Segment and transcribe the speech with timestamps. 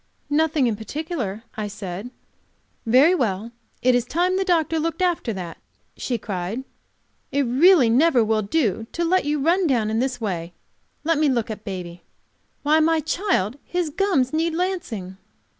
[0.31, 2.09] "Nothing in particular," I said.
[2.87, 3.51] "Very well,
[3.83, 5.59] it is time the doctor looked after that,"
[5.95, 6.63] she cried.
[7.31, 10.53] "It really never will do to let you run down in this way.
[11.03, 12.01] Let me look at baby.
[12.63, 15.17] Why, my child, his gums need lancing."